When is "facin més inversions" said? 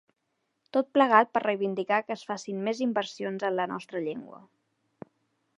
2.31-3.47